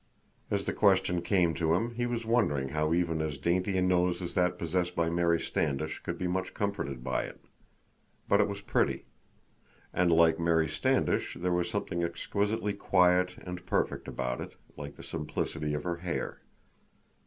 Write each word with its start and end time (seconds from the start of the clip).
As 0.49 0.65
the 0.65 0.73
question 0.73 1.21
came 1.21 1.53
to 1.53 1.75
him, 1.75 1.93
he 1.93 2.07
was 2.07 2.25
wondering 2.25 2.69
how 2.69 2.91
even 2.91 3.21
as 3.21 3.37
dainty 3.37 3.77
a 3.77 3.83
nose 3.83 4.19
as 4.19 4.33
that 4.33 4.57
possessed 4.57 4.95
by 4.95 5.11
Mary 5.11 5.39
Standish 5.39 5.99
could 5.99 6.17
be 6.17 6.25
much 6.25 6.55
comforted 6.55 7.03
by 7.03 7.21
it. 7.25 7.39
But 8.27 8.41
it 8.41 8.47
was 8.47 8.61
pretty. 8.61 9.05
And, 9.93 10.11
like 10.11 10.39
Mary 10.39 10.67
Standish, 10.67 11.37
there 11.39 11.53
was 11.53 11.69
something 11.69 12.03
exquisitely 12.03 12.73
quiet 12.73 13.37
and 13.45 13.63
perfect 13.67 14.07
about 14.07 14.41
it, 14.41 14.55
like 14.75 14.95
the 14.95 15.03
simplicity 15.03 15.75
of 15.75 15.83
her 15.83 15.97
hair. 15.97 16.41